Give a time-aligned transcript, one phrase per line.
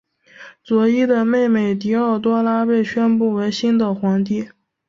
[0.63, 4.49] 佐伊的妹妹狄奥多拉被宣布为新的皇帝。